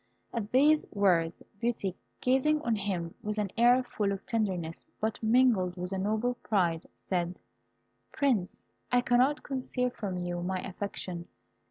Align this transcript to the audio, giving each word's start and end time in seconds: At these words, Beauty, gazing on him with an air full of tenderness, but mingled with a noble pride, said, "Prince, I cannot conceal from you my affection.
At 0.33 0.51
these 0.51 0.83
words, 0.91 1.43
Beauty, 1.59 1.95
gazing 2.21 2.59
on 2.63 2.75
him 2.75 3.13
with 3.21 3.37
an 3.37 3.51
air 3.55 3.83
full 3.83 4.11
of 4.11 4.25
tenderness, 4.25 4.87
but 4.99 5.21
mingled 5.21 5.75
with 5.77 5.91
a 5.93 5.99
noble 5.99 6.33
pride, 6.41 6.87
said, 6.95 7.37
"Prince, 8.11 8.65
I 8.91 9.01
cannot 9.01 9.43
conceal 9.43 9.91
from 9.91 10.17
you 10.17 10.41
my 10.41 10.57
affection. 10.57 11.27